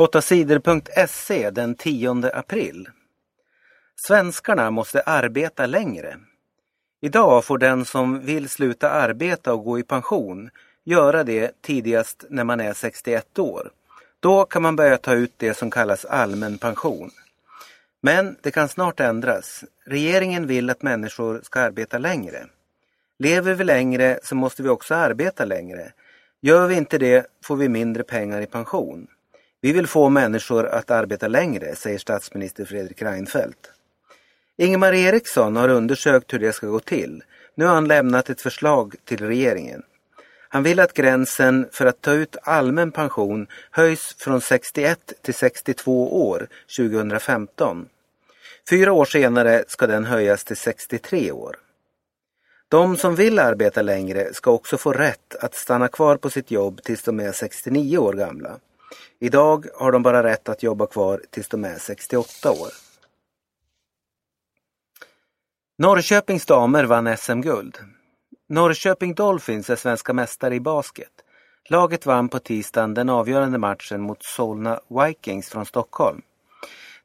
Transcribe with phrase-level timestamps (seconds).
[0.00, 2.88] 8sidor.se den 10 april.
[4.06, 6.16] Svenskarna måste arbeta längre.
[7.00, 10.50] Idag får den som vill sluta arbeta och gå i pension
[10.84, 13.70] göra det tidigast när man är 61 år.
[14.20, 17.10] Då kan man börja ta ut det som kallas allmän pension.
[18.02, 19.64] Men det kan snart ändras.
[19.86, 22.46] Regeringen vill att människor ska arbeta längre.
[23.18, 25.92] Lever vi längre så måste vi också arbeta längre.
[26.40, 29.06] Gör vi inte det får vi mindre pengar i pension.
[29.60, 33.72] Vi vill få människor att arbeta längre, säger statsminister Fredrik Reinfeldt.
[34.56, 37.22] Ingemar Eriksson har undersökt hur det ska gå till.
[37.54, 39.82] Nu har han lämnat ett förslag till regeringen.
[40.48, 46.28] Han vill att gränsen för att ta ut allmän pension höjs från 61 till 62
[46.28, 47.88] år 2015.
[48.70, 51.56] Fyra år senare ska den höjas till 63 år.
[52.68, 56.82] De som vill arbeta längre ska också få rätt att stanna kvar på sitt jobb
[56.82, 58.58] tills de är 69 år gamla.
[59.18, 62.68] Idag har de bara rätt att jobba kvar tills de är 68 år.
[65.78, 67.78] Norrköpings damer vann SM-guld.
[68.48, 71.12] Norrköping Dolphins är svenska mästare i basket.
[71.68, 76.22] Laget vann på tisdagen den avgörande matchen mot Solna Vikings från Stockholm.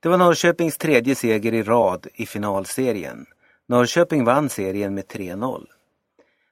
[0.00, 3.26] Det var Norrköpings tredje seger i rad i finalserien.
[3.68, 5.66] Norrköping vann serien med 3-0.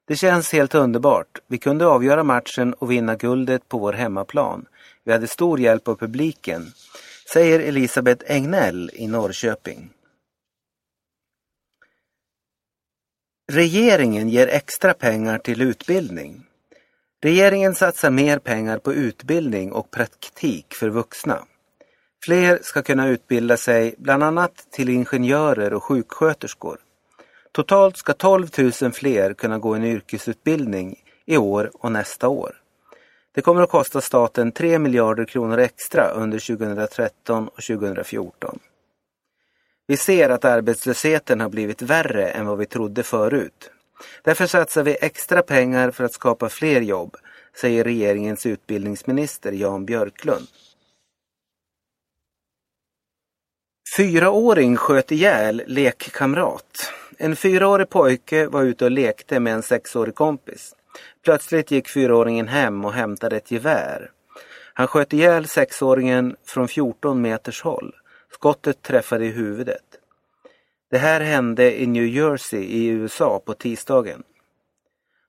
[0.06, 1.38] Det känns helt underbart.
[1.46, 4.66] Vi kunde avgöra matchen och vinna guldet på vår hemmaplan.
[5.04, 6.72] Vi hade stor hjälp av publiken,
[7.32, 9.90] säger Elisabeth Egnell i Norrköping.
[13.52, 16.46] Regeringen ger extra pengar till utbildning.
[17.22, 21.44] Regeringen satsar mer pengar på utbildning och praktik för vuxna.
[22.24, 26.78] Fler ska kunna utbilda sig bland annat till ingenjörer och sjuksköterskor.
[27.52, 28.48] Totalt ska 12
[28.82, 32.56] 000 fler kunna gå en yrkesutbildning i år och nästa år.
[33.34, 38.58] Det kommer att kosta staten 3 miljarder kronor extra under 2013 och 2014.
[39.86, 43.70] Vi ser att arbetslösheten har blivit värre än vad vi trodde förut.
[44.22, 47.16] Därför satsar vi extra pengar för att skapa fler jobb,
[47.56, 50.46] säger regeringens utbildningsminister Jan Björklund.
[53.96, 56.92] Fyraåring sköt ihjäl lekkamrat.
[57.24, 60.74] En fyraårig pojke var ute och lekte med en sexårig kompis.
[61.24, 64.10] Plötsligt gick fyraåringen hem och hämtade ett gevär.
[64.74, 67.94] Han sköt ihjäl sexåringen från 14 meters håll.
[68.30, 69.84] Skottet träffade i huvudet.
[70.90, 74.22] Det här hände i New Jersey i USA på tisdagen.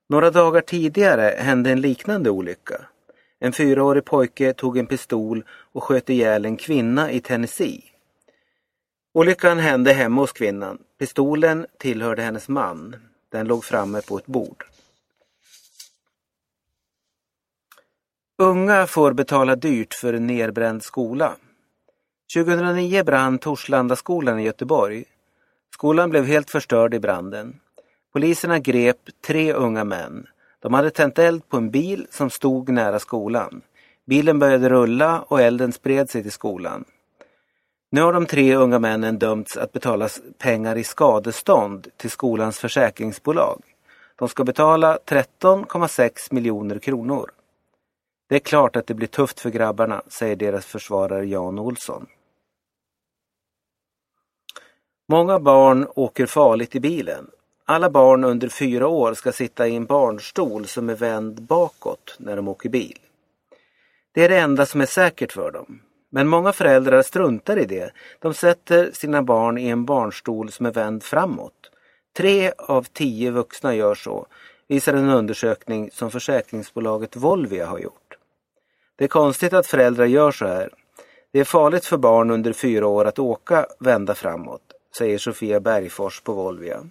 [0.08, 2.80] Några dagar tidigare hände en liknande olycka.
[3.40, 7.82] En fyraårig pojke tog en pistol och sköt ihjäl en kvinna i Tennessee.
[9.12, 10.78] Olyckan hände hemma hos kvinnan.
[11.04, 12.96] Pistolen tillhörde hennes man.
[13.32, 14.64] Den låg framme på ett bord.
[18.38, 21.36] Unga får betala dyrt för en nerbränd skola.
[22.34, 25.04] 2009 brann Torslandaskolan i Göteborg.
[25.74, 27.60] Skolan blev helt förstörd i branden.
[28.12, 30.26] Poliserna grep tre unga män.
[30.60, 33.62] De hade tänt eld på en bil som stod nära skolan.
[34.06, 36.84] Bilen började rulla och elden spred sig till skolan.
[37.94, 43.62] Nu har de tre unga männen dömts att betala pengar i skadestånd till skolans försäkringsbolag.
[44.16, 47.30] De ska betala 13,6 miljoner kronor.
[48.28, 52.06] Det är klart att det blir tufft för grabbarna, säger deras försvarare Jan Olsson.
[55.08, 57.30] Många barn åker farligt i bilen.
[57.64, 62.36] Alla barn under fyra år ska sitta i en barnstol som är vänd bakåt när
[62.36, 62.98] de åker bil.
[64.12, 65.80] Det är det enda som är säkert för dem.
[66.14, 67.92] Men många föräldrar struntar i det.
[68.18, 71.70] De sätter sina barn i en barnstol som är vänd framåt.
[72.16, 74.26] Tre av tio vuxna gör så,
[74.68, 78.16] visar en undersökning som försäkringsbolaget Volvia har gjort.
[78.96, 80.70] Det är konstigt att föräldrar gör så här.
[81.32, 84.62] Det är farligt för barn under fyra år att åka vända framåt,
[84.98, 86.86] säger Sofia Bergfors på Volvia.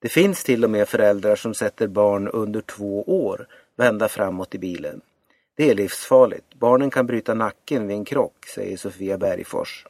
[0.00, 4.58] Det finns till och med föräldrar som sätter barn under två år vända framåt i
[4.58, 5.00] bilen.
[5.58, 6.54] Det är livsfarligt.
[6.54, 9.86] Barnen kan bryta nacken vid en krock, säger Sofia Bergfors.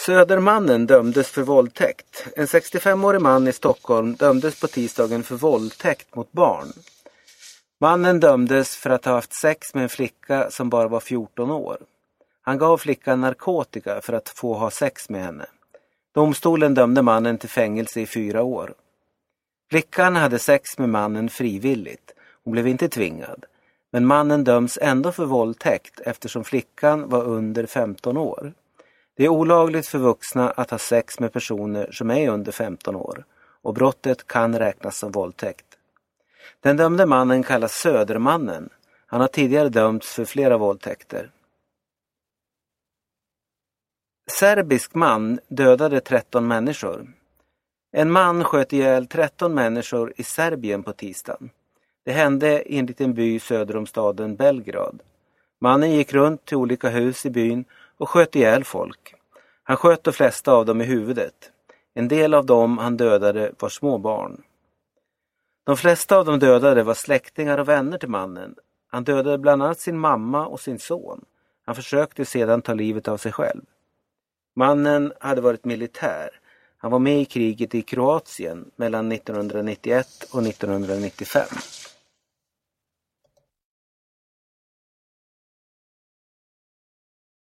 [0.00, 2.26] Södermannen dömdes för våldtäkt.
[2.36, 6.72] En 65-årig man i Stockholm dömdes på tisdagen för våldtäkt mot barn.
[7.80, 11.78] Mannen dömdes för att ha haft sex med en flicka som bara var 14 år.
[12.42, 15.46] Han gav flickan narkotika för att få ha sex med henne.
[16.14, 18.74] Domstolen dömde mannen till fängelse i fyra år.
[19.70, 22.14] Flickan hade sex med mannen frivilligt.
[22.48, 23.44] Hon blev inte tvingad.
[23.90, 28.52] Men mannen döms ändå för våldtäkt eftersom flickan var under 15 år.
[29.16, 33.24] Det är olagligt för vuxna att ha sex med personer som är under 15 år
[33.62, 35.66] och brottet kan räknas som våldtäkt.
[36.60, 38.68] Den dömde mannen kallas Södermannen.
[39.06, 41.30] Han har tidigare dömts för flera våldtäkter.
[44.30, 47.12] Serbisk man dödade 13 människor.
[47.92, 51.50] En man sköt ihjäl 13 människor i Serbien på tisdagen.
[52.04, 55.02] Det hände i en liten by söder om staden Belgrad.
[55.60, 57.64] Mannen gick runt till olika hus i byn
[57.96, 59.14] och sköt ihjäl folk.
[59.62, 61.52] Han sköt de flesta av dem i huvudet.
[61.94, 64.42] En del av dem han dödade var små barn.
[65.66, 68.54] De flesta av de dödade var släktingar och vänner till mannen.
[68.90, 71.24] Han dödade bland annat sin mamma och sin son.
[71.66, 73.62] Han försökte sedan ta livet av sig själv.
[74.56, 76.30] Mannen hade varit militär.
[76.78, 81.46] Han var med i kriget i Kroatien mellan 1991 och 1995.